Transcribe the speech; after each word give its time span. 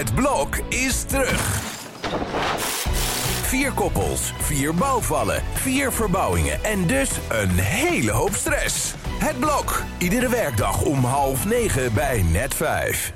Het 0.00 0.14
blok 0.14 0.56
is 0.68 1.02
terug. 1.02 1.60
Vier 3.42 3.72
koppels, 3.72 4.32
vier 4.38 4.74
bouwvallen, 4.74 5.42
vier 5.52 5.92
verbouwingen 5.92 6.64
en 6.64 6.86
dus 6.86 7.10
een 7.28 7.50
hele 7.50 8.10
hoop 8.10 8.34
stress. 8.34 8.94
Het 9.18 9.38
blok, 9.38 9.82
iedere 9.98 10.28
werkdag 10.28 10.82
om 10.82 11.04
half 11.04 11.44
negen 11.44 11.94
bij 11.94 12.22
net 12.22 12.54
vijf. 12.54 13.12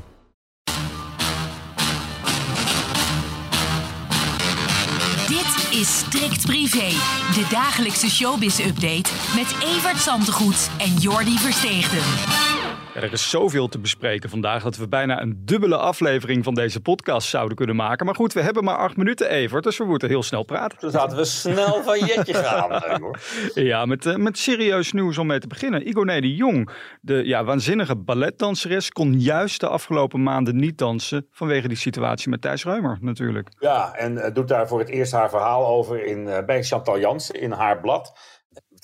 Dit 5.29 5.81
is 5.81 5.99
Strikt 5.99 6.47
Privé, 6.47 6.89
de 7.35 7.47
dagelijkse 7.51 8.11
showbiz-update 8.11 9.11
met 9.35 9.55
Evert 9.63 10.01
Zantegoed 10.01 10.69
en 10.79 10.95
Jordi 10.95 11.39
Versteegden. 11.39 12.64
Ja, 12.95 13.01
er 13.01 13.13
is 13.13 13.31
zoveel 13.31 13.69
te 13.69 13.79
bespreken 13.79 14.31
vandaag 14.31 14.63
dat 14.63 14.77
we 14.77 14.89
bijna 14.89 15.21
een 15.21 15.43
dubbele 15.45 15.77
aflevering 15.77 16.45
van 16.45 16.55
deze 16.55 16.81
podcast 16.81 17.29
zouden 17.29 17.57
kunnen 17.57 17.77
maken. 17.77 18.07
Maar 18.07 18.15
goed, 18.15 18.33
we 18.33 18.41
hebben 18.41 18.65
maar 18.65 18.77
acht 18.77 18.97
minuten, 18.97 19.31
Evert, 19.31 19.65
dus 19.65 19.79
we 19.79 19.85
moeten 19.85 20.09
heel 20.09 20.23
snel 20.23 20.43
praten. 20.43 20.79
Dus 20.81 20.93
laten 20.93 21.17
we 21.17 21.25
snel 21.25 21.83
van 21.83 21.99
Jetje 21.99 22.35
gaan. 22.35 22.83
hoor. 23.03 23.19
Ja, 23.55 23.85
met, 23.85 24.07
eh, 24.07 24.17
met 24.17 24.39
serieus 24.39 24.93
nieuws 24.93 25.19
om 25.19 25.27
mee 25.27 25.39
te 25.39 25.47
beginnen. 25.47 25.89
Igoné 25.89 26.21
de 26.21 26.35
Jong, 26.35 26.71
de 27.01 27.27
ja, 27.27 27.45
waanzinnige 27.45 27.97
balletdanseres, 27.97 28.91
kon 28.91 29.21
juist 29.21 29.61
de 29.61 29.69
afgelopen 29.69 30.23
maanden 30.23 30.57
niet 30.57 30.79
dansen 30.79 31.27
vanwege 31.31 31.69
die 31.69 31.77
situatie 31.77 32.31
met 32.31 32.41
Thijs 32.41 32.65
Reumer 32.65 32.99
natuurlijk. 33.01 33.49
Ja, 33.59 33.95
en 33.95 34.19
eh, 34.19 34.35
doet 34.35 34.49
daar 34.49 34.69
voor 34.69 34.79
het 34.79 34.89
eerst 34.89 35.13
haar 35.13 35.31
verhaal 35.31 35.67
over 35.67 36.05
in, 36.05 36.29
eh, 36.29 36.45
bij 36.45 36.63
Chantal 36.63 36.99
Jansen 36.99 37.41
in 37.41 37.53
haar 37.53 37.81
blad. 37.81 38.13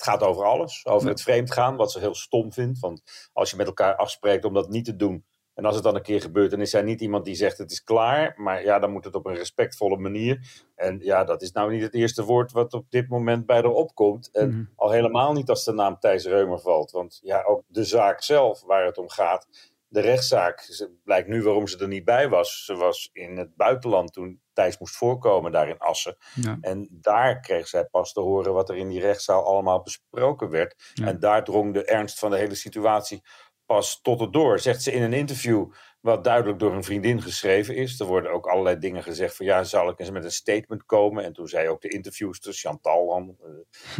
Het 0.01 0.09
gaat 0.09 0.23
over 0.23 0.45
alles. 0.45 0.85
Over 0.85 1.07
het 1.09 1.21
vreemd 1.21 1.51
gaan, 1.53 1.75
wat 1.75 1.91
ze 1.91 1.99
heel 1.99 2.15
stom 2.15 2.53
vindt. 2.53 2.79
Want 2.79 3.29
als 3.33 3.49
je 3.51 3.55
met 3.57 3.67
elkaar 3.67 3.95
afspreekt 3.95 4.45
om 4.45 4.53
dat 4.53 4.69
niet 4.69 4.85
te 4.85 4.95
doen. 4.95 5.25
En 5.53 5.65
als 5.65 5.75
het 5.75 5.83
dan 5.83 5.95
een 5.95 6.01
keer 6.01 6.21
gebeurt, 6.21 6.51
dan 6.51 6.61
is 6.61 6.69
zij 6.69 6.81
niet 6.81 7.01
iemand 7.01 7.25
die 7.25 7.35
zegt 7.35 7.57
het 7.57 7.71
is 7.71 7.83
klaar. 7.83 8.33
Maar 8.37 8.63
ja, 8.63 8.79
dan 8.79 8.91
moet 8.91 9.03
het 9.05 9.15
op 9.15 9.25
een 9.25 9.35
respectvolle 9.35 9.97
manier. 9.97 10.63
En 10.75 10.99
ja, 10.99 11.23
dat 11.23 11.41
is 11.41 11.51
nou 11.51 11.71
niet 11.71 11.81
het 11.81 11.93
eerste 11.93 12.23
woord 12.23 12.51
wat 12.51 12.73
op 12.73 12.85
dit 12.89 13.09
moment 13.09 13.45
bij 13.45 13.55
haar 13.55 13.65
opkomt. 13.65 14.29
En 14.31 14.49
Mhm. 14.49 14.63
al 14.75 14.89
helemaal 14.91 15.33
niet 15.33 15.49
als 15.49 15.63
de 15.63 15.73
naam 15.73 15.99
Thijs 15.99 16.25
Reumer 16.25 16.59
valt. 16.59 16.91
Want 16.91 17.19
ja, 17.23 17.43
ook 17.43 17.63
de 17.67 17.83
zaak 17.83 18.21
zelf 18.21 18.61
waar 18.63 18.85
het 18.85 18.97
om 18.97 19.09
gaat. 19.09 19.47
De 19.91 19.99
rechtszaak, 19.99 20.59
ze- 20.59 20.91
blijkt 21.03 21.27
nu 21.27 21.43
waarom 21.43 21.67
ze 21.67 21.77
er 21.77 21.87
niet 21.87 22.05
bij 22.05 22.29
was. 22.29 22.65
Ze 22.65 22.75
was 22.75 23.09
in 23.13 23.37
het 23.37 23.55
buitenland 23.55 24.13
toen 24.13 24.41
Thijs 24.53 24.77
moest 24.77 24.95
voorkomen 24.95 25.51
daar 25.51 25.69
in 25.69 25.77
Assen. 25.77 26.17
Ja. 26.35 26.57
En 26.61 26.87
daar 26.91 27.39
kreeg 27.39 27.67
zij 27.67 27.85
pas 27.85 28.13
te 28.13 28.19
horen 28.19 28.53
wat 28.53 28.69
er 28.69 28.75
in 28.75 28.89
die 28.89 28.99
rechtszaal 28.99 29.45
allemaal 29.45 29.81
besproken 29.81 30.49
werd. 30.49 30.91
Ja. 30.93 31.07
En 31.07 31.19
daar 31.19 31.43
drong 31.43 31.73
de 31.73 31.85
ernst 31.85 32.19
van 32.19 32.31
de 32.31 32.37
hele 32.37 32.55
situatie 32.55 33.21
pas 33.65 34.01
tot 34.01 34.19
het 34.19 34.33
door. 34.33 34.59
Zegt 34.59 34.83
ze 34.83 34.91
in 34.91 35.01
een 35.01 35.13
interview, 35.13 35.71
wat 36.01 36.23
duidelijk 36.23 36.59
door 36.59 36.73
een 36.73 36.83
vriendin 36.83 37.21
geschreven 37.21 37.75
is. 37.75 37.99
Er 37.99 38.05
worden 38.05 38.31
ook 38.31 38.47
allerlei 38.47 38.77
dingen 38.77 39.03
gezegd 39.03 39.35
van 39.35 39.45
ja, 39.45 39.63
zal 39.63 39.89
ik 39.89 39.99
eens 39.99 40.09
met 40.09 40.23
een 40.23 40.31
statement 40.31 40.85
komen? 40.85 41.23
En 41.23 41.33
toen 41.33 41.47
zei 41.47 41.67
ook 41.69 41.81
de 41.81 41.89
interviewster, 41.89 42.53
Chantal 42.53 43.07
dan, 43.07 43.37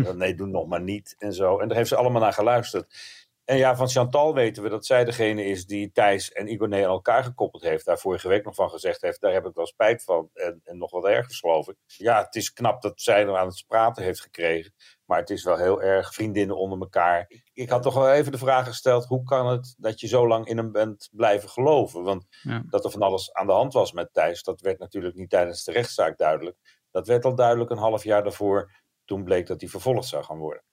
eh, 0.05 0.14
nee, 0.22 0.36
doe 0.36 0.48
nog 0.48 0.67
maar 0.67 0.81
niet 0.81 1.16
en 1.17 1.33
zo. 1.33 1.59
En 1.59 1.67
daar 1.67 1.78
heeft 1.78 1.89
ze 1.89 1.95
allemaal 1.95 2.22
naar 2.22 2.33
geluisterd. 2.33 2.94
En 3.45 3.58
ja, 3.58 3.75
van 3.75 3.88
Chantal 3.89 4.34
weten 4.34 4.64
we 4.64 4.70
dat 4.70 4.86
zij 4.86 5.03
degene 5.06 5.45
is 5.45 5.66
die 5.66 5.92
Thijs 5.92 6.31
en 6.31 6.47
Igoné 6.52 6.78
aan 6.86 6.92
elkaar 6.92 7.23
gekoppeld 7.23 7.64
heeft. 7.64 7.86
Daar 7.86 8.00
vorige 8.00 8.28
week 8.28 8.45
nog 8.45 8.56
van 8.56 8.70
gezegd 8.70 9.02
heeft, 9.02 9.22
daar 9.22 9.33
heb 9.33 9.45
ik 9.45 9.56
wel 9.56 9.66
spijt 9.66 10.03
van. 10.03 10.30
En, 10.33 10.61
en 10.64 10.78
nog 10.78 10.92
wat 10.92 11.06
ergers 11.06 11.39
geloof 11.39 11.67
ik. 11.67 11.75
Ja, 11.86 12.23
het 12.23 12.36
is 12.36 12.53
knap 12.53 12.81
dat 12.81 13.02
zij 13.02 13.22
er 13.22 13.38
aan 13.38 13.48
het 13.48 13.64
praten 13.67 14.03
heeft 14.03 14.22
gekregen. 14.22 14.73
Maar 15.06 15.20
het 15.20 15.30
is 15.30 15.44
wel 15.44 15.58
heel 15.58 15.81
erg 15.81 16.14
vriendinnen 16.14 16.58
onder 16.58 16.80
elkaar. 16.80 17.25
Ik, 17.28 17.50
ik 17.53 17.70
had 17.70 17.83
toch 17.83 17.94
wel 17.94 18.11
even 18.11 18.31
de 18.31 18.38
vraag 18.38 18.67
gesteld, 18.67 19.06
hoe 19.06 19.23
kan 19.23 19.48
het 19.48 19.76
dat 19.78 20.00
je 20.00 20.08
zo 20.08 20.28
lang 20.28 20.45
in 20.48 20.58
hem 20.58 20.72
bent 20.72 21.09
blijven 21.11 21.50
geloven? 21.50 22.03
Want 22.03 22.26
Ja. 22.42 22.64
dat 22.70 22.86
er 22.86 22.92
van 22.92 23.02
alles 23.02 23.33
aan 23.33 23.48
de 23.48 23.53
hand 23.53 23.73
was 23.73 23.92
met 23.92 24.14
Thijs, 24.14 24.44
dat 24.44 24.61
werd 24.61 24.80
natuurlijk 24.80 25.16
niet 25.16 25.30
tijdens 25.30 25.64
de 25.64 25.72
rechtszaak 25.72 26.17
duidelijk. 26.17 26.58
Dat 26.92 27.08
werd 27.08 27.26
al 27.26 27.36
duidelijk 27.36 27.70
een 27.70 27.78
half 27.78 28.03
jaar 28.03 28.23
daarvoor, 28.23 28.72
toen 29.05 29.23
bleek 29.23 29.48
dat 29.48 29.61
hij 29.61 29.70
vervolgd 29.70 30.08
zou 30.08 30.23
gaan 30.23 30.38
worden. 30.38 30.64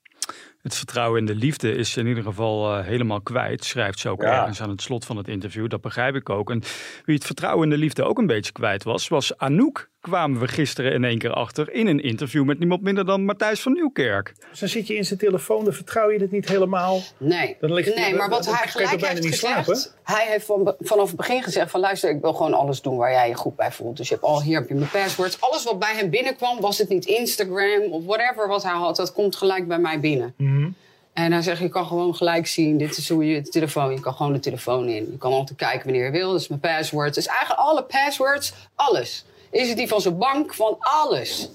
Het 0.68 0.76
vertrouwen 0.76 1.18
in 1.20 1.26
de 1.26 1.34
liefde 1.34 1.72
is 1.74 1.96
in 1.96 2.06
ieder 2.06 2.22
geval 2.22 2.76
eh, 2.78 2.84
helemaal 2.84 3.20
kwijt, 3.20 3.64
schrijft 3.64 3.98
ze 3.98 4.08
ook 4.08 4.22
Ja. 4.22 4.40
ergens 4.40 4.60
aan 4.62 4.68
het 4.70 4.82
slot 4.82 5.04
van 5.04 5.16
het 5.16 5.28
interview. 5.28 5.68
Dat 5.68 5.80
begrijp 5.80 6.14
ik 6.14 6.28
ook. 6.30 6.50
En 6.50 6.62
wie 7.04 7.14
het 7.14 7.24
vertrouwen 7.24 7.64
in 7.64 7.70
de 7.70 7.78
liefde 7.78 8.04
ook 8.04 8.18
een 8.18 8.26
beetje 8.26 8.52
kwijt 8.52 8.84
was, 8.84 9.08
was 9.08 9.38
Anouk. 9.38 9.90
Kwamen 10.08 10.40
we 10.40 10.48
gisteren 10.48 10.92
in 10.92 11.04
één 11.04 11.18
keer 11.18 11.32
achter 11.32 11.72
in 11.72 11.86
een 11.86 12.00
interview 12.00 12.44
met 12.44 12.58
niemand 12.58 12.82
minder 12.82 13.04
dan 13.06 13.24
Matthijs 13.24 13.60
van 13.60 13.72
Nieuwkerk. 13.72 14.34
Dus 14.50 14.60
dan 14.60 14.68
zit 14.68 14.86
je 14.86 14.94
in 14.96 15.04
zijn 15.04 15.18
telefoon, 15.18 15.64
dan 15.64 15.72
vertrouw 15.72 16.10
je 16.10 16.18
het 16.18 16.30
niet 16.30 16.48
helemaal. 16.48 17.00
Nee, 17.16 17.56
Dan 17.60 17.72
ligt- 17.72 17.94
nee 17.94 18.14
maar 18.14 18.28
wat 18.28 18.46
hij 18.46 18.68
gelijk 18.68 19.06
heeft 19.06 19.26
gezegd... 19.26 19.64
slapen? 19.64 19.78
Hij 20.02 20.26
heeft 20.28 20.46
van, 20.46 20.74
vanaf 20.80 21.06
het 21.06 21.16
begin 21.16 21.42
gezegd 21.42 21.70
van... 21.70 21.80
luister, 21.80 22.10
ik 22.10 22.20
wil 22.20 22.32
gewoon 22.32 22.54
alles 22.54 22.82
doen 22.82 22.96
waar 22.96 23.10
jij 23.12 23.28
je 23.28 23.34
goed 23.34 23.56
bij 23.56 23.72
voelt. 23.72 23.96
Dus 23.96 24.08
je 24.08 24.14
hebt 24.14 24.26
al 24.26 24.42
hier 24.42 24.58
heb 24.58 24.68
je 24.68 24.74
mijn 24.74 24.90
passwords. 24.90 25.40
Alles 25.40 25.64
wat 25.64 25.78
bij 25.78 25.94
hem 25.94 26.10
binnenkwam, 26.10 26.60
was 26.60 26.78
het 26.78 26.88
niet 26.88 27.04
Instagram 27.06 27.82
of 27.90 28.04
whatever 28.04 28.48
wat 28.48 28.62
hij 28.62 28.72
had... 28.72 28.96
dat 28.96 29.12
komt 29.12 29.36
gelijk 29.36 29.68
bij 29.68 29.78
mij 29.78 30.00
binnen. 30.00 30.34
Mhm. 30.36 30.68
En 31.12 31.32
hij 31.32 31.42
zegt, 31.42 31.60
je 31.60 31.68
kan 31.68 31.86
gewoon 31.86 32.14
gelijk 32.14 32.46
zien, 32.46 32.78
dit 32.78 32.96
is 32.96 33.08
hoe 33.08 33.26
je 33.26 33.40
de 33.42 33.48
telefoon... 33.48 33.92
je 33.92 34.00
kan 34.00 34.14
gewoon 34.14 34.32
de 34.32 34.40
telefoon 34.40 34.88
in. 34.88 35.08
Je 35.10 35.18
kan 35.18 35.32
altijd 35.32 35.58
kijken 35.58 35.84
wanneer 35.84 36.04
je 36.04 36.10
wil, 36.10 36.32
dat 36.32 36.40
is 36.40 36.48
mijn 36.48 36.60
password. 36.60 37.14
Dus 37.14 37.26
eigenlijk 37.26 37.60
alle 37.60 37.82
passwords, 37.82 38.52
alles. 38.74 39.24
Is 39.50 39.68
het 39.68 39.76
die 39.76 39.88
van 39.88 40.00
zijn 40.00 40.18
bank, 40.18 40.54
van 40.54 40.76
alles. 40.78 41.48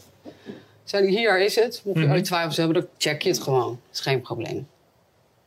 Zei 0.83 1.03
hij, 1.03 1.11
hier 1.11 1.39
is 1.39 1.55
het. 1.55 1.81
Mocht 1.85 1.99
je 1.99 2.07
ooit 2.07 2.25
twijfels 2.25 2.57
hebben, 2.57 2.75
dan 2.75 2.87
check 2.97 3.21
je 3.21 3.29
het 3.29 3.39
gewoon. 3.41 3.69
Dat 3.87 3.93
is 3.93 3.99
geen 3.99 4.21
probleem. 4.21 4.67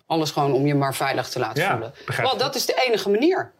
Alles 0.07 0.31
gewoon 0.31 0.53
om 0.53 0.67
je 0.67 0.75
maar 0.75 0.95
veilig 0.95 1.29
te 1.29 1.39
laten 1.39 1.63
Ja, 1.63 1.71
voelen. 1.71 1.93
Want 2.23 2.39
dat 2.39 2.55
is 2.55 2.67
de 2.67 2.83
enige 2.87 3.11
manier. 3.11 3.53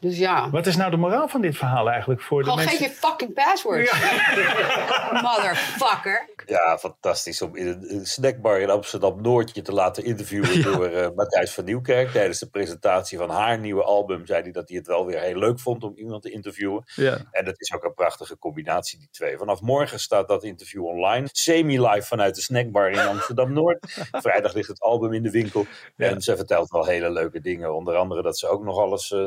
Dus 0.00 0.18
ja. 0.18 0.50
Wat 0.50 0.66
is 0.66 0.76
nou 0.76 0.90
de 0.90 0.96
moraal 0.96 1.28
van 1.28 1.40
dit 1.40 1.56
verhaal 1.56 1.90
eigenlijk 1.90 2.20
voor 2.20 2.38
de 2.38 2.44
Gewoon 2.48 2.64
mensen? 2.64 2.78
geef 2.78 2.88
je 2.88 2.94
fucking 2.94 3.34
password. 3.34 3.92
Motherfucker. 5.22 6.28
Ja, 6.46 6.78
fantastisch 6.78 7.42
om 7.42 7.56
in 7.56 7.66
een, 7.66 8.06
snackbar 8.06 8.60
in 8.60 8.70
Amsterdam-Noord 8.70 9.54
je 9.54 9.62
te 9.62 9.72
laten 9.72 10.04
interviewen 10.04 10.62
door 10.62 10.86
eh, 10.86 11.08
Matthijs 11.14 11.54
van 11.54 11.64
Nieuwkerk. 11.64 12.10
Tijdens 12.10 12.38
de 12.38 12.50
presentatie 12.50 13.18
van 13.18 13.30
haar 13.30 13.58
nieuwe 13.58 13.82
album 13.82 14.26
zei 14.26 14.42
hij 14.42 14.52
dat 14.52 14.68
hij 14.68 14.78
het 14.78 14.86
wel 14.86 15.06
weer 15.06 15.20
heel 15.20 15.38
leuk 15.38 15.60
vond 15.60 15.84
om 15.84 15.92
iemand 15.96 16.22
te 16.22 16.30
interviewen. 16.30 16.84
Ja. 16.94 17.18
En 17.30 17.44
dat 17.44 17.60
is 17.60 17.72
ook 17.72 17.84
een 17.84 17.94
prachtige 17.94 18.38
combinatie, 18.38 18.98
die 18.98 19.08
twee. 19.10 19.38
Vanaf 19.38 19.60
morgen 19.60 20.00
staat 20.00 20.28
dat 20.28 20.44
interview 20.44 20.84
online. 20.84 21.28
Semi-live 21.32 22.06
vanuit 22.06 22.34
de 22.34 22.40
snackbar 22.40 22.90
in 22.90 22.98
Amsterdam-Noord. 22.98 23.78
Vrijdag 24.12 24.54
ligt 24.54 24.68
het 24.68 24.80
album 24.80 25.12
in 25.12 25.22
de 25.22 25.30
winkel. 25.30 25.66
En 25.96 26.20
ze 26.20 26.36
vertelt 26.36 26.70
wel 26.70 26.86
hele 26.86 27.10
leuke 27.10 27.40
dingen. 27.40 27.74
Onder 27.74 27.96
andere 27.96 28.22
dat 28.22 28.38
ze 28.38 28.48
ook 28.48 28.64
nog 28.64 28.78
alles 28.78 29.12
eh, 29.12 29.26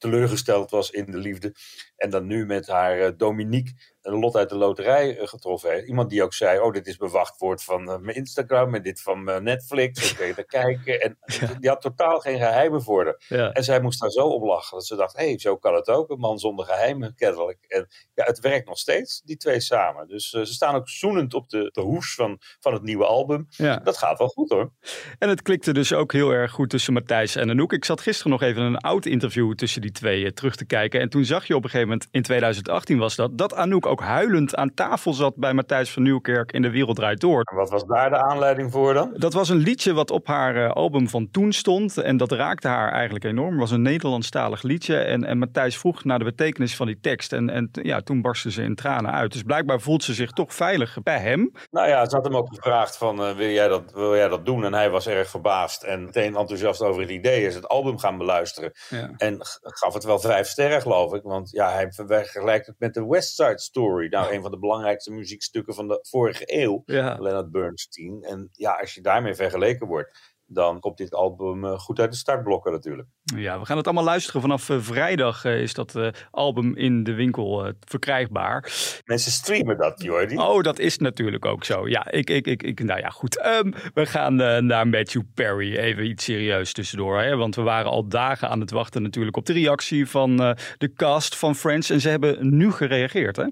teleurgesteld 0.00 0.70
was 0.70 0.90
in 0.90 1.10
de 1.10 1.18
liefde. 1.18 1.54
En 1.96 2.10
dan 2.10 2.26
nu 2.26 2.46
met 2.46 2.66
haar 2.66 2.98
eh, 2.98 3.12
Dominique 3.16 3.72
een 4.02 4.18
lot 4.18 4.36
uit 4.36 4.48
de 4.48 4.56
loterij 4.56 5.18
eh, 5.18 5.28
getroffen 5.28 5.70
heeft. 5.70 5.86
Iemand 5.86 6.10
die 6.10 6.22
ook 6.22 6.34
zei, 6.34 6.60
oh 6.60 6.72
dit 6.72 6.86
is 6.86 6.98
mijn 6.98 7.10
wachtwoord 7.10 7.62
van 7.62 7.90
eh, 7.90 7.98
mijn 7.98 8.16
Instagram 8.16 8.74
en 8.74 8.82
dit 8.82 9.02
van 9.02 9.24
mijn 9.24 9.42
Netflix. 9.42 10.08
Dan 10.08 10.16
kun 10.16 10.26
je 10.26 10.34
er 10.34 10.44
kijken. 10.44 11.00
En 11.00 11.18
die 11.60 11.68
had 11.70 11.80
totaal 11.80 12.18
geen 12.18 12.38
geheimen 12.38 12.82
voor 12.82 13.04
haar. 13.04 13.22
Ja. 13.28 13.52
En 13.52 13.64
zij 13.64 13.80
moest 13.80 14.00
daar 14.00 14.10
zo 14.10 14.26
op 14.26 14.42
lachen. 14.42 14.76
Dat 14.76 14.86
ze 14.86 14.96
dacht, 14.96 15.16
hé, 15.16 15.24
hey, 15.24 15.38
zo 15.38 15.56
kan 15.56 15.74
het 15.74 15.88
ook. 15.88 16.10
Een 16.10 16.18
man 16.18 16.38
zonder 16.38 16.64
geheimen, 16.64 17.14
kennelijk. 17.14 17.64
En 17.68 17.88
ja, 18.14 18.24
het 18.24 18.38
werkt 18.40 18.66
nog 18.66 18.78
steeds, 18.78 19.22
die 19.24 19.36
twee 19.36 19.60
samen. 19.60 20.08
Dus 20.08 20.28
ze 20.28 20.44
staan 20.44 20.74
ook 20.74 20.88
zoenend 20.88 21.34
op 21.34 21.48
de, 21.48 21.70
de 21.72 21.80
hoes 21.80 22.14
van, 22.14 22.38
van 22.60 22.72
het 22.72 22.82
nieuwe 22.82 23.04
album. 23.04 23.46
Ja. 23.48 23.76
Dat 23.76 23.96
gaat 23.98 24.18
wel 24.18 24.28
goed 24.28 24.48
hoor. 24.48 24.72
En 25.18 25.28
het 25.28 25.42
klikte 25.42 25.72
dus 25.72 25.92
ook 25.92 26.12
heel 26.12 26.30
erg 26.30 26.52
goed 26.52 26.70
tussen 26.70 26.92
Matthijs 26.92 27.36
en 27.36 27.50
Anouk. 27.50 27.72
Ik 27.72 27.84
zat 27.84 28.00
gisteren 28.00 28.32
nog 28.32 28.42
even 28.42 28.62
een 28.62 28.78
oud 28.78 29.06
interview 29.06 29.54
tussen 29.54 29.80
die 29.80 29.89
twee 29.92 30.24
eh, 30.24 30.30
terug 30.30 30.56
te 30.56 30.64
kijken. 30.64 31.00
En 31.00 31.08
toen 31.08 31.24
zag 31.24 31.46
je 31.46 31.56
op 31.56 31.64
een 31.64 31.70
gegeven 31.70 31.88
moment, 31.88 32.08
in 32.10 32.22
2018 32.22 32.98
was 32.98 33.16
dat, 33.16 33.38
dat 33.38 33.54
Anouk 33.54 33.86
ook 33.86 34.00
huilend 34.00 34.56
aan 34.56 34.74
tafel 34.74 35.12
zat 35.12 35.36
bij 35.36 35.52
Matthijs 35.52 35.90
van 35.90 36.02
Nieuwkerk 36.02 36.52
in 36.52 36.62
De 36.62 36.70
Wereld 36.70 36.96
Draait 36.96 37.20
Door. 37.20 37.42
En 37.50 37.56
wat 37.56 37.70
was 37.70 37.84
daar 37.84 38.10
de 38.10 38.22
aanleiding 38.22 38.72
voor 38.72 38.94
dan? 38.94 39.14
Dat 39.14 39.32
was 39.32 39.48
een 39.48 39.56
liedje 39.56 39.92
wat 39.92 40.10
op 40.10 40.26
haar 40.26 40.56
eh, 40.56 40.70
album 40.70 41.08
van 41.08 41.30
toen 41.30 41.52
stond. 41.52 41.96
En 41.96 42.16
dat 42.16 42.32
raakte 42.32 42.68
haar 42.68 42.92
eigenlijk 42.92 43.24
enorm. 43.24 43.50
Het 43.50 43.60
was 43.60 43.70
een 43.70 43.82
Nederlandstalig 43.82 44.62
liedje. 44.62 44.96
En, 44.96 45.24
en 45.24 45.38
Matthijs 45.38 45.78
vroeg 45.78 46.04
naar 46.04 46.18
de 46.18 46.24
betekenis 46.24 46.76
van 46.76 46.86
die 46.86 47.00
tekst. 47.00 47.32
En, 47.32 47.50
en 47.50 47.68
ja, 47.72 48.00
toen 48.00 48.22
barstte 48.22 48.50
ze 48.50 48.62
in 48.62 48.74
tranen 48.74 49.12
uit. 49.12 49.32
Dus 49.32 49.42
blijkbaar 49.42 49.80
voelt 49.80 50.02
ze 50.02 50.14
zich 50.14 50.30
toch 50.30 50.54
veilig 50.54 51.02
bij 51.02 51.18
hem. 51.18 51.52
Nou 51.70 51.88
ja, 51.88 52.08
ze 52.08 52.16
had 52.16 52.24
hem 52.24 52.36
ook 52.36 52.48
gevraagd 52.54 52.96
van, 52.96 53.24
eh, 53.24 53.36
wil, 53.36 53.48
jij 53.48 53.68
dat, 53.68 53.92
wil 53.92 54.16
jij 54.16 54.28
dat 54.28 54.46
doen? 54.46 54.64
En 54.64 54.74
hij 54.74 54.90
was 54.90 55.06
erg 55.06 55.28
verbaasd 55.28 55.82
en 55.82 56.04
meteen 56.04 56.36
enthousiast 56.36 56.82
over 56.82 57.00
het 57.00 57.10
idee. 57.10 57.46
Is 57.46 57.54
het 57.54 57.68
album 57.68 57.98
gaan 57.98 58.18
beluisteren. 58.18 58.72
Ja. 58.88 59.10
En 59.16 59.38
gaf 59.80 59.94
het 59.94 60.04
wel 60.04 60.18
vijf 60.18 60.46
sterren, 60.46 60.82
geloof 60.82 61.14
ik. 61.14 61.22
Want 61.22 61.50
ja, 61.50 61.72
hij 61.72 61.92
vergelijkt 61.92 62.66
het 62.66 62.78
met 62.78 62.94
de 62.94 63.06
West 63.06 63.34
Side 63.34 63.60
Story. 63.60 64.08
Nou, 64.08 64.34
een 64.34 64.42
van 64.42 64.50
de 64.50 64.58
belangrijkste 64.58 65.12
muziekstukken 65.12 65.74
van 65.74 65.88
de 65.88 65.98
vorige 66.08 66.42
eeuw. 66.46 66.82
Ja. 66.84 67.16
Leonard 67.20 67.50
Bernstein. 67.50 68.22
En 68.22 68.48
ja, 68.52 68.72
als 68.72 68.94
je 68.94 69.00
daarmee 69.00 69.34
vergeleken 69.34 69.86
wordt, 69.86 70.34
dan 70.52 70.80
komt 70.80 70.96
dit 70.96 71.14
album 71.14 71.64
eh, 71.64 71.78
goed 71.78 72.00
uit 72.00 72.10
de 72.10 72.16
startblokken 72.16 72.72
natuurlijk. 72.72 73.08
Ja, 73.36 73.58
we 73.58 73.66
gaan 73.66 73.76
het 73.76 73.86
allemaal 73.86 74.04
luisteren. 74.04 74.40
Vanaf 74.40 74.68
eh, 74.68 74.76
vrijdag 74.78 75.44
eh, 75.44 75.60
is 75.60 75.74
dat 75.74 75.98
album 76.30 76.76
in 76.76 77.04
de 77.04 77.14
winkel 77.14 77.72
verkrijgbaar. 77.80 78.72
Mensen 79.04 79.32
streamen 79.32 79.76
dat, 79.76 80.02
Jordi. 80.02 80.36
Oh, 80.36 80.62
dat 80.62 80.78
is 80.78 80.98
natuurlijk 80.98 81.44
ook 81.44 81.64
zo. 81.64 81.88
Ja, 81.88 82.10
ik, 82.10 82.30
ik, 82.30 82.46
ik, 82.46 82.62
ik 82.62 82.82
nou 82.84 83.00
ja, 83.00 83.08
goed. 83.08 83.38
Ehm, 83.38 83.72
we 83.94 84.06
gaan 84.06 84.34
naar 84.66 84.88
Matthew 84.88 85.22
Perry. 85.34 85.76
Even 85.76 86.06
iets 86.06 86.24
serieus 86.24 86.72
tussendoor. 86.72 87.20
Hè? 87.20 87.36
Want 87.36 87.54
we 87.54 87.62
waren 87.62 87.90
al 87.90 88.08
dagen 88.08 88.48
aan 88.48 88.60
het 88.60 88.70
wachten 88.70 89.02
natuurlijk 89.02 89.36
op 89.36 89.46
de 89.46 89.52
reactie 89.52 90.06
van 90.06 90.36
de 90.78 90.92
cast 90.94 91.36
van 91.36 91.54
Friends. 91.54 91.90
En 91.90 92.00
ze 92.00 92.08
hebben 92.08 92.56
nu 92.56 92.72
gereageerd, 92.72 93.36
hè? 93.36 93.46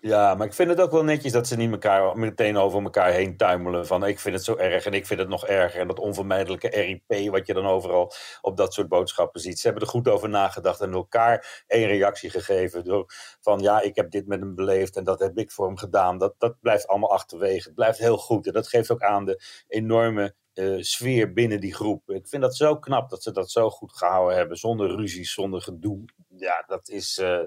Ja, 0.00 0.34
maar 0.34 0.46
ik 0.46 0.52
vind 0.52 0.68
het 0.68 0.80
ook 0.80 0.90
wel 0.90 1.04
netjes 1.04 1.32
dat 1.32 1.46
ze 1.46 1.56
niet 1.56 1.70
elkaar, 1.70 2.18
meteen 2.18 2.56
over 2.56 2.82
elkaar 2.82 3.12
heen 3.12 3.36
tuimelen. 3.36 3.86
Van 3.86 4.06
ik 4.06 4.18
vind 4.18 4.34
het 4.34 4.44
zo 4.44 4.56
erg 4.56 4.86
en 4.86 4.92
ik 4.92 5.06
vind 5.06 5.20
het 5.20 5.28
nog 5.28 5.46
erger. 5.46 5.80
En 5.80 5.86
dat 5.88 5.98
onvermijdelijke 5.98 6.68
RIP 6.68 7.30
wat 7.30 7.46
je 7.46 7.54
dan 7.54 7.66
overal 7.66 8.12
op 8.40 8.56
dat 8.56 8.74
soort 8.74 8.88
boodschappen 8.88 9.40
ziet. 9.40 9.58
Ze 9.58 9.66
hebben 9.66 9.84
er 9.84 9.90
goed 9.90 10.08
over 10.08 10.28
nagedacht 10.28 10.80
en 10.80 10.92
elkaar 10.92 11.64
één 11.66 11.86
reactie 11.86 12.30
gegeven. 12.30 12.84
Door, 12.84 13.12
van 13.40 13.60
ja, 13.60 13.80
ik 13.80 13.96
heb 13.96 14.10
dit 14.10 14.26
met 14.26 14.40
hem 14.40 14.54
beleefd 14.54 14.96
en 14.96 15.04
dat 15.04 15.18
heb 15.18 15.38
ik 15.38 15.50
voor 15.50 15.66
hem 15.66 15.76
gedaan. 15.76 16.18
Dat, 16.18 16.34
dat 16.38 16.60
blijft 16.60 16.86
allemaal 16.86 17.12
achterwege. 17.12 17.66
Het 17.66 17.74
blijft 17.74 17.98
heel 17.98 18.18
goed. 18.18 18.46
En 18.46 18.52
dat 18.52 18.68
geeft 18.68 18.90
ook 18.90 19.02
aan 19.02 19.24
de 19.24 19.42
enorme 19.68 20.34
eh, 20.52 20.76
sfeer 20.78 21.32
binnen 21.32 21.60
die 21.60 21.74
groep. 21.74 22.10
Ik 22.10 22.28
vind 22.28 22.42
dat 22.42 22.56
zo 22.56 22.78
knap 22.78 23.10
dat 23.10 23.22
ze 23.22 23.32
dat 23.32 23.50
zo 23.50 23.70
goed 23.70 23.96
gehouden 23.96 24.36
hebben. 24.36 24.56
Zonder 24.56 24.96
ruzies, 24.96 25.32
zonder 25.32 25.60
gedoe. 25.60 26.04
Ja, 26.28 26.64
dat 26.66 26.88
is 26.88 27.18
eh, 27.18 27.40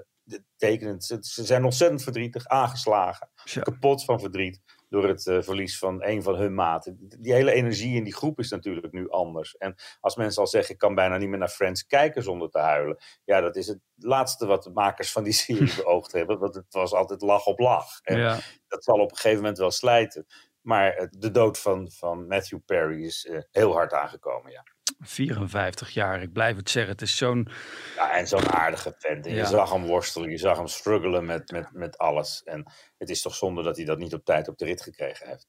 tekenend. 0.56 1.04
Ze, 1.04 1.18
ze 1.20 1.44
zijn 1.44 1.64
ontzettend 1.64 2.02
verdrietig, 2.02 2.46
aangeslagen. 2.46 3.30
Zo. 3.44 3.60
Kapot 3.60 4.04
van 4.04 4.20
verdriet 4.20 4.60
door 4.88 5.08
het 5.08 5.26
eh, 5.26 5.42
verlies 5.42 5.78
van 5.78 6.04
een 6.04 6.22
van 6.22 6.34
hun 6.36 6.54
maten. 6.54 6.96
Die 7.20 7.32
hele 7.32 7.52
energie 7.52 7.96
in 7.96 8.04
die 8.04 8.14
groep 8.14 8.38
is 8.38 8.50
natuurlijk 8.50 8.92
nu 8.92 9.08
anders. 9.10 9.56
En 9.56 9.74
als 10.00 10.16
mensen 10.16 10.40
al 10.42 10.48
zeggen, 10.48 10.72
ik 10.72 10.78
kan 10.80 10.94
bijna 10.94 11.16
niet 11.16 11.28
meer 11.28 11.38
naar 11.38 11.48
Friends 11.48 11.86
kijken 11.86 12.22
zonder 12.22 12.50
te 12.50 12.58
huilen. 12.58 13.02
Ja, 13.24 13.40
dat 13.40 13.56
is 13.56 13.66
het 13.66 13.78
laatste 13.96 14.46
wat 14.46 14.62
de 14.62 14.70
makers 14.70 15.12
van 15.12 15.22
die 15.22 15.32
serie 15.32 15.74
beoogd 15.84 16.12
hebben. 16.12 16.38
Want 16.38 16.54
het 16.54 16.72
was 16.74 16.92
altijd 16.92 17.22
lach 17.22 17.46
op 17.46 17.58
lach. 17.58 18.00
En 18.02 18.18
Ja. 18.18 18.38
dat 18.68 18.84
zal 18.84 18.98
op 18.98 19.10
een 19.10 19.16
gegeven 19.16 19.38
moment 19.40 19.58
wel 19.58 19.70
slijten. 19.70 20.26
Maar 20.62 20.92
eh, 20.92 21.06
de 21.10 21.30
dood 21.30 21.58
van, 21.58 21.90
van 21.90 22.26
Matthew 22.26 22.58
Perry 22.66 23.04
is 23.04 23.26
eh, 23.26 23.38
heel 23.50 23.72
hard 23.72 23.92
aangekomen, 23.92 24.52
ja. 24.52 24.62
54 25.00 25.90
jaar, 25.90 26.22
ik 26.22 26.32
blijf 26.32 26.56
het 26.56 26.70
zeggen. 26.70 26.92
Het 26.92 27.02
is 27.02 27.16
zo'n 27.16 27.48
Ja, 27.96 28.16
en 28.16 28.28
zo'n 28.28 28.50
aardige 28.50 28.94
vent. 28.98 29.24
Ja. 29.24 29.32
je 29.32 29.46
zag 29.46 29.72
hem 29.72 29.86
worstelen, 29.86 30.30
je 30.30 30.38
zag 30.38 30.56
hem 30.56 30.66
struggelen 30.66 31.24
met, 31.24 31.50
met, 31.50 31.72
met 31.72 31.98
alles. 31.98 32.42
En 32.44 32.72
het 32.98 33.10
is 33.10 33.22
toch 33.22 33.34
zonde 33.34 33.62
dat 33.62 33.76
hij 33.76 33.84
dat 33.84 33.98
niet 33.98 34.14
op 34.14 34.24
tijd 34.24 34.48
op 34.48 34.58
de 34.58 34.64
rit 34.64 34.82
gekregen 34.82 35.28
heeft. 35.28 35.46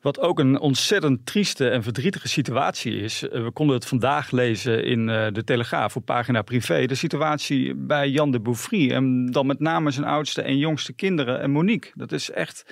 Wat 0.00 0.20
ook 0.20 0.38
een 0.38 0.58
ontzettend 0.58 1.26
trieste 1.26 1.68
en 1.68 1.82
verdrietige 1.82 2.28
situatie 2.28 3.00
is. 3.00 3.28
Eh, 3.28 3.42
We 3.42 3.52
konden 3.52 3.76
het 3.76 3.86
vandaag 3.86 4.30
lezen 4.30 4.84
in 4.84 5.06
de 5.06 5.42
Telegraaf 5.44 5.96
op 5.96 6.04
pagina 6.04 6.42
privé. 6.42 6.86
De 6.86 6.94
situatie 6.94 7.74
bij 7.74 8.08
Jan 8.08 8.30
de 8.30 8.40
Bouffry. 8.40 8.90
En 8.92 9.26
dan 9.26 9.46
met 9.46 9.60
name 9.60 9.90
zijn 9.90 10.06
oudste 10.06 10.42
en 10.42 10.58
jongste 10.58 10.92
kinderen 10.92 11.40
en 11.40 11.50
Monique. 11.50 11.90
Dat 11.94 12.12
is 12.12 12.30
echt 12.30 12.64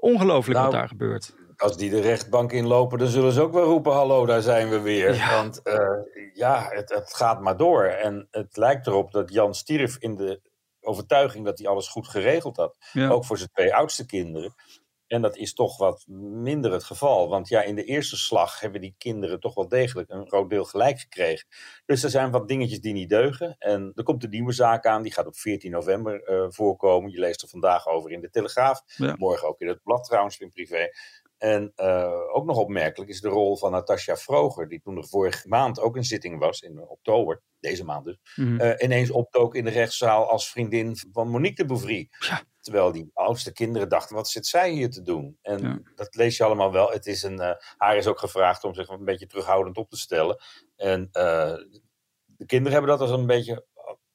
ongelooflijk 0.00 0.58
wat 0.58 0.68
Nou, 0.68 0.78
daar 0.78 0.88
gebeurt. 0.88 1.34
Als 1.56 1.76
die 1.76 1.90
de 1.90 2.00
rechtbank 2.00 2.52
inlopen, 2.52 2.98
dan 2.98 3.08
zullen 3.08 3.32
ze 3.32 3.40
ook 3.40 3.52
wel 3.52 3.64
roepen: 3.64 3.92
Hallo, 3.92 4.26
daar 4.26 4.42
zijn 4.42 4.68
we 4.68 4.80
weer. 4.80 5.14
Ja. 5.14 5.34
Want 5.34 5.62
eh, 5.62 5.78
ja, 6.32 6.66
het, 6.70 6.90
het 6.94 7.14
gaat 7.14 7.40
maar 7.40 7.56
door. 7.56 7.84
En 7.84 8.28
het 8.30 8.56
lijkt 8.56 8.86
erop 8.86 9.12
dat 9.12 9.32
Jan 9.32 9.54
stierf 9.54 9.96
in 9.98 10.16
de 10.16 10.40
overtuiging 10.80 11.44
dat 11.44 11.58
hij 11.58 11.68
alles 11.68 11.88
goed 11.88 12.08
geregeld 12.08 12.56
had. 12.56 12.76
Ja. 12.92 13.08
Ook 13.08 13.24
voor 13.24 13.36
zijn 13.36 13.50
twee 13.52 13.74
oudste 13.74 14.06
kinderen. 14.06 14.54
En 15.08 15.22
dat 15.22 15.36
is 15.36 15.54
toch 15.54 15.76
wat 15.76 16.04
minder 16.32 16.72
het 16.72 16.84
geval. 16.84 17.28
Want 17.28 17.48
ja, 17.48 17.62
in 17.62 17.74
de 17.74 17.84
eerste 17.84 18.16
slag 18.16 18.60
hebben 18.60 18.80
die 18.80 18.94
kinderen 18.98 19.40
toch 19.40 19.54
wel 19.54 19.68
degelijk 19.68 20.10
een 20.10 20.26
groot 20.28 20.50
deel 20.50 20.64
gelijk 20.64 20.98
gekregen. 21.00 21.46
Dus 21.86 22.02
er 22.02 22.10
zijn 22.10 22.30
wat 22.30 22.48
dingetjes 22.48 22.80
die 22.80 22.92
niet 22.92 23.08
deugen. 23.08 23.56
En 23.58 23.92
er 23.94 24.02
komt 24.02 24.24
een 24.24 24.30
nieuwe 24.30 24.52
zaak 24.52 24.86
aan, 24.86 25.02
die 25.02 25.12
gaat 25.12 25.26
op 25.26 25.36
14 25.36 25.70
november 25.70 26.22
eh, 26.22 26.44
voorkomen. 26.48 27.10
Je 27.10 27.18
leest 27.18 27.42
er 27.42 27.48
vandaag 27.48 27.86
over 27.86 28.10
in 28.10 28.20
de 28.20 28.30
Telegraaf. 28.30 28.82
Ja. 28.96 29.14
Morgen 29.18 29.48
ook 29.48 29.60
in 29.60 29.68
het 29.68 29.82
blad 29.82 30.04
trouwens, 30.04 30.38
in 30.38 30.50
privé. 30.50 30.88
En 31.38 31.72
eh, 31.74 32.12
ook 32.32 32.44
nog 32.44 32.56
opmerkelijk 32.56 33.10
is 33.10 33.20
de 33.20 33.28
rol 33.28 33.56
van 33.56 33.70
Natasja 33.70 34.16
Vroger, 34.16 34.68
die 34.68 34.80
toen 34.80 34.96
er 34.96 35.06
vorige 35.08 35.48
maand 35.48 35.80
ook 35.80 35.96
een 35.96 36.04
zitting 36.04 36.38
was, 36.38 36.60
in 36.60 36.88
oktober, 36.88 37.42
deze 37.60 37.84
maand 37.84 38.04
dus, 38.04 38.18
Mhm. 38.36 38.60
eh, 38.60 38.84
ineens 38.84 39.10
opdook 39.10 39.54
in 39.54 39.64
de 39.64 39.70
rechtszaal 39.70 40.30
als 40.30 40.50
vriendin 40.50 40.96
van 41.12 41.28
Monique 41.28 41.54
de 41.62 41.64
Bouvry. 41.64 42.08
Ja. 42.18 42.42
Terwijl 42.68 42.92
die 42.92 43.10
oudste 43.14 43.52
kinderen 43.52 43.88
dachten, 43.88 44.16
wat 44.16 44.28
zit 44.28 44.46
zij 44.46 44.70
hier 44.70 44.90
te 44.90 45.02
doen? 45.02 45.38
En 45.42 45.58
Ja. 45.62 45.78
dat 45.94 46.14
lees 46.14 46.36
je 46.36 46.44
allemaal 46.44 46.72
wel. 46.72 46.90
Het 46.90 47.06
is 47.06 47.22
een, 47.22 47.38
eh, 47.40 47.50
haar 47.76 47.96
is 47.96 48.06
ook 48.06 48.18
gevraagd 48.18 48.64
om 48.64 48.74
zich 48.74 48.88
een 48.88 49.04
beetje 49.04 49.26
terughoudend 49.26 49.76
op 49.76 49.90
te 49.90 49.96
stellen. 49.96 50.36
En 50.76 51.08
eh, 51.12 51.54
de 52.26 52.46
kinderen 52.46 52.72
hebben 52.72 52.90
dat 52.90 53.00
als 53.00 53.18
een 53.18 53.26
beetje, 53.26 53.64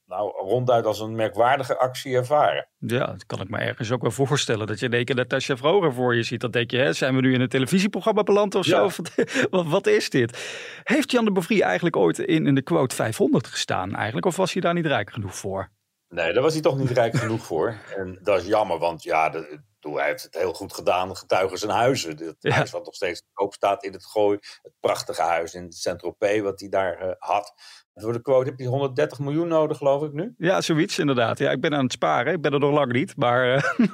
nou 0.05 0.31
ronduit 0.49 0.85
als 0.85 0.99
een 0.99 1.15
merkwaardige 1.15 1.77
actie 1.77 2.15
ervaren. 2.15 2.67
Ja, 2.77 3.05
dat 3.05 3.25
kan 3.25 3.41
ik 3.41 3.49
me 3.49 3.57
ergens 3.57 3.91
ook 3.91 4.01
wel 4.01 4.11
voorstellen. 4.11 4.67
Dat 4.67 4.79
je 4.79 4.85
in 4.85 4.93
één 4.93 5.05
keer 5.05 5.15
Natasja 5.15 5.57
Vroger 5.57 5.93
voor 5.93 6.15
je 6.15 6.23
ziet. 6.23 6.41
Dan 6.41 6.51
denk 6.51 6.71
je, 6.71 6.77
hè, 6.77 6.93
zijn 6.93 7.15
we 7.15 7.21
nu 7.21 7.33
in 7.33 7.41
een 7.41 7.47
televisieprogramma 7.49 8.23
beland 8.23 8.55
of 8.55 8.65
zo? 8.65 8.89
Ja. 9.15 9.23
Wat, 9.49 9.67
wat, 9.67 9.87
is 9.87 10.09
dit? 10.09 10.37
Heeft 10.83 11.11
Jan 11.11 11.25
de 11.25 11.31
Bouffry 11.31 11.61
eigenlijk 11.61 11.95
ooit 11.95 12.19
in, 12.19 12.47
in 12.47 12.55
de 12.55 12.61
quote 12.61 12.95
500 12.95 13.47
gestaan 13.47 13.95
eigenlijk? 13.95 14.25
Of 14.25 14.35
was 14.35 14.53
hij 14.53 14.61
daar 14.61 14.73
niet 14.73 14.85
rijk 14.85 15.11
genoeg 15.11 15.35
voor? 15.35 15.69
Nee, 16.13 16.33
daar 16.33 16.43
was 16.43 16.53
hij 16.53 16.61
toch 16.61 16.77
niet 16.77 16.91
rijk 16.91 17.15
genoeg 17.15 17.45
voor. 17.45 17.77
En 17.97 18.19
dat 18.21 18.39
is 18.39 18.45
jammer, 18.45 18.79
want 18.79 19.03
ja, 19.03 19.29
de, 19.29 19.59
hij 19.79 20.05
heeft 20.05 20.23
het 20.23 20.33
heel 20.33 20.53
goed 20.53 20.73
gedaan. 20.73 21.17
Getuigen 21.17 21.57
zijn 21.57 21.71
huizen. 21.71 22.17
Het 22.17 22.35
Ja. 22.39 22.51
huis 22.51 22.71
wat 22.71 22.85
nog 22.85 22.95
steeds 22.95 23.19
te 23.19 23.27
koop 23.33 23.53
staat 23.53 23.83
in 23.83 23.93
het 23.93 24.05
Gooi. 24.05 24.37
Het 24.61 24.73
prachtige 24.79 25.21
huis 25.21 25.53
in 25.53 25.71
Saint-Tropez 25.71 26.41
wat 26.41 26.59
hij 26.59 26.69
daar 26.69 26.97
eh, 26.97 27.11
had. 27.17 27.53
Voor 27.95 28.13
de 28.13 28.21
quote 28.21 28.49
heb 28.49 28.59
je 28.59 28.67
130 28.67 29.19
miljoen 29.19 29.47
nodig, 29.47 29.77
geloof 29.77 30.03
ik 30.03 30.13
nu. 30.13 30.33
Ja, 30.37 30.61
zoiets 30.61 30.99
inderdaad. 30.99 31.37
Ja, 31.37 31.51
ik 31.51 31.61
ben 31.61 31.73
aan 31.73 31.83
het 31.83 31.91
sparen. 31.91 32.33
Ik 32.33 32.41
ben 32.41 32.53
er 32.53 32.59
nog 32.59 32.73
lang 32.73 32.91
niet. 32.91 33.17
Maar 33.17 33.53
eh, 33.53 33.63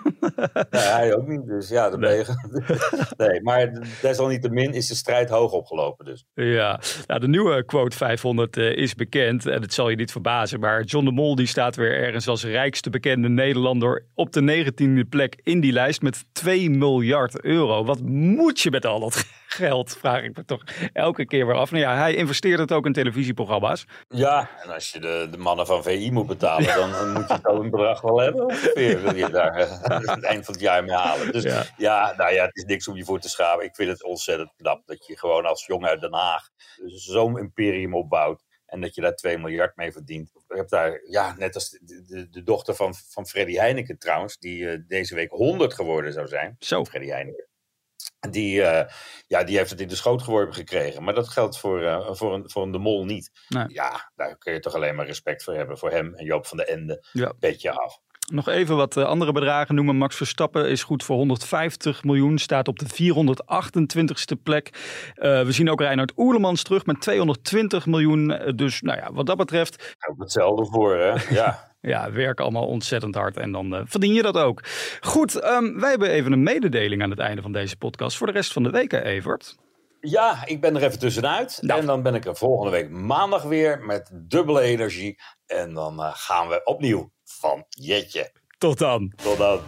Nee, 0.70 0.82
hij 0.82 1.16
ook 1.16 1.28
niet. 1.28 1.46
Dus 1.46 1.70
ja, 1.70 1.90
dan 1.90 2.00
ben 2.00 2.16
je... 2.16 2.26
nee, 3.28 3.42
maar 3.42 3.88
desalniettemin 4.02 4.74
is 4.74 4.88
de 4.88 4.96
strijd 4.96 5.30
hoog 5.30 5.52
opgelopen 5.52 6.06
dus. 6.06 6.26
ja, 6.34 6.80
nou, 7.08 7.20
de 7.20 7.28
nieuwe 7.28 7.66
quote 7.66 7.98
500 7.98 8.58
eh, 8.58 8.76
is 8.76 8.96
bekend. 8.96 9.46
En 9.46 9.62
het 9.62 9.74
zal 9.74 9.90
je 9.90 9.96
niet 9.96 10.12
verbazen. 10.12 10.60
Maar 10.60 10.84
John 10.84 11.06
de 11.06 11.12
Mol 11.12 11.36
die 11.36 11.48
staat 11.48 11.76
weer 11.76 11.94
ergens 11.94 12.28
als 12.28 12.44
rijkste 12.44 12.90
bekende 12.90 13.30
Nederlander 13.30 14.06
op 14.14 14.32
de 14.34 14.66
19e 14.66 15.10
plek 15.10 15.40
in 15.44 15.60
die 15.60 15.72
lijst 15.72 16.02
met 16.02 16.26
2 16.32 16.70
miljard 16.70 17.42
euro. 17.44 17.86
Wat 17.86 18.02
moet 18.02 18.60
je 18.60 18.72
met 18.72 18.86
al 18.86 19.00
dat 19.00 19.26
geld? 19.52 19.98
Vraag 19.98 20.24
ik 20.24 20.38
me 20.38 20.46
toch 20.46 20.64
elke 20.94 21.26
keer 21.26 21.46
weer 21.46 21.56
af. 21.56 21.72
Nou 21.72 21.84
ja, 21.84 21.96
hij 21.96 22.16
investeert 22.16 22.60
het 22.60 22.72
ook 22.72 22.86
in 22.86 22.94
televisieprogramma's. 22.94 23.86
Ja, 24.08 24.50
en 24.64 24.74
als 24.74 24.92
je 24.92 25.00
de, 25.00 25.28
de 25.32 25.38
mannen 25.38 25.66
van 25.66 25.84
VI 25.84 26.12
moet 26.12 26.28
betalen, 26.28 26.76
dan, 26.76 26.92
dan 26.92 27.14
moet 27.14 27.28
je 27.28 27.40
zo'n 27.44 27.70
bedrag 27.70 28.02
wel 28.02 28.20
hebben. 28.20 28.46
Ongeveer 28.46 29.02
wil 29.02 29.16
je 29.16 29.30
daar 29.30 29.56
eh, 29.56 29.82
aan 29.82 30.10
het 30.10 30.24
eind 30.24 30.46
van 30.46 30.54
het 30.54 30.64
jaar 30.64 30.84
mee 30.84 30.96
halen. 30.96 31.32
Dus 31.32 31.44
Ja. 31.44 31.64
ja. 31.78 32.14
nou 32.18 32.34
ja, 32.34 32.46
het 32.46 32.56
is 32.56 32.64
niks 32.64 32.88
om 32.88 32.96
je 32.96 33.04
voor 33.04 33.20
te 33.20 33.30
schamen. 33.30 33.66
Ik 33.66 33.76
vind 33.76 33.90
het 33.90 34.04
ontzettend 34.04 34.52
knap 34.58 34.82
dat 34.86 35.06
je 35.06 35.18
gewoon 35.18 35.46
als 35.46 35.66
jong 35.66 35.86
uit 35.86 36.02
Den 36.02 36.14
Haag 36.14 36.50
zo'n 36.86 37.40
imperium 37.40 37.96
opbouwt. 37.96 38.48
En 38.66 38.82
dat 38.82 38.96
je 38.96 39.02
daar 39.02 39.16
2 39.16 39.38
miljard 39.38 39.76
mee 39.76 39.92
verdient. 39.92 40.32
Ik 40.48 40.56
heb 40.56 40.70
daar, 40.70 41.02
ja, 41.10 41.36
net 41.38 41.56
als 41.56 41.70
de, 41.70 42.04
de, 42.08 42.30
de 42.30 42.44
dochter 42.44 42.76
van, 42.76 42.94
van 43.10 43.28
Freddy 43.28 43.54
Heineken 43.56 43.98
trouwens, 43.98 44.38
die 44.38 44.70
eh, 44.70 44.80
deze 44.88 45.16
week 45.16 45.30
100 45.32 45.74
geworden 45.74 46.14
zou 46.14 46.28
zijn. 46.28 46.56
Zo. 46.60 46.86
Freddy 46.86 47.08
Heineken. 47.08 47.49
Die, 48.20 48.62
eh, 48.62 48.94
ja, 49.28 49.44
die 49.44 49.58
heeft 49.58 49.70
het 49.70 49.82
in 49.82 49.88
de 49.88 49.96
schoot 49.96 50.22
geworpen 50.22 50.56
gekregen. 50.56 51.04
Maar 51.04 51.14
dat 51.14 51.30
geldt 51.30 51.60
voor, 51.60 51.82
eh, 51.82 52.14
voor, 52.14 52.34
een, 52.34 52.50
voor 52.50 52.64
een 52.64 52.72
de 52.72 52.78
mol 52.78 53.06
niet. 53.06 53.32
Nee. 53.48 53.66
Ja, 53.68 54.12
daar 54.16 54.38
kun 54.38 54.54
je 54.54 54.60
toch 54.60 54.74
alleen 54.74 54.96
maar 54.96 55.06
respect 55.06 55.44
voor 55.44 55.54
hebben. 55.54 55.78
Voor 55.78 55.92
hem 55.92 56.14
en 56.16 56.26
Joop 56.26 56.46
van 56.46 56.58
de 56.58 56.66
Ende. 56.66 57.06
Ja. 57.12 57.34
Petje 57.40 57.72
af. 57.72 58.00
Nog 58.32 58.48
even 58.48 58.76
wat 58.76 58.98
eh, 58.98 59.04
andere 59.04 59.32
bedragen 59.32 59.76
noemen. 59.76 59.96
Max 59.96 60.16
Verstappen 60.16 60.70
is 60.70 60.84
goed 60.84 61.04
voor 61.04 61.16
150 61.16 62.04
miljoen, 62.04 62.38
staat 62.38 62.68
op 62.68 62.80
de 62.80 62.86
428ste 62.86 64.42
plek. 64.44 64.70
We 65.16 65.52
zien 65.52 65.70
ook 65.70 65.82
Reinhard 65.82 66.14
Oerlemans 66.18 66.64
terug 66.64 66.86
met 66.86 67.02
220 67.02 67.86
miljoen. 67.86 68.54
Dus 68.56 68.82
nou 68.82 68.98
ja, 68.98 69.14
wat 69.14 69.26
dat 69.26 69.38
betreft, 69.38 69.96
hetzelfde 70.18 70.66
voor, 70.66 70.98
hè? 70.98 71.36
Ja. 71.36 71.69
Ja, 71.82 72.12
werken 72.12 72.44
allemaal 72.44 72.68
ontzettend 72.68 73.16
hard 73.16 73.38
en 73.38 73.52
dan 73.52 73.76
eh, 73.76 73.82
verdien 73.86 74.14
je 74.14 74.22
dat 74.22 74.38
ook. 74.38 74.64
Goed, 75.02 75.36
ehm, 75.36 75.80
wij 75.80 75.90
hebben 75.90 76.10
even 76.10 76.32
een 76.32 76.44
mededeling 76.44 77.04
aan 77.04 77.10
het 77.10 77.20
einde 77.20 77.42
van 77.42 77.52
deze 77.52 77.78
podcast 77.78 78.18
voor 78.18 78.28
de 78.28 78.34
rest 78.34 78.54
van 78.54 78.64
de 78.64 78.70
week, 78.70 78.92
hè, 78.92 79.04
Evert. 79.04 79.56
ja, 80.02 80.46
ik 80.46 80.62
ben 80.62 80.76
er 80.76 80.84
even 80.84 81.00
tussenuit. 81.00 81.58
Nou. 81.62 81.80
En 81.80 81.86
dan 81.86 82.02
ben 82.04 82.16
ik 82.16 82.26
er 82.26 82.36
volgende 82.36 82.72
week 82.72 82.90
maandag 82.90 83.44
weer 83.44 83.80
met 83.80 84.12
dubbele 84.14 84.62
energie. 84.62 85.20
En 85.46 85.74
dan 85.74 86.02
eh, 86.04 86.10
gaan 86.14 86.48
we 86.48 86.62
opnieuw 86.64 87.12
van 87.24 87.66
Jetje. 87.70 88.32
Tot 88.58 88.78
dan. 88.78 89.14
Tot 89.16 89.38
dan. 89.38 89.60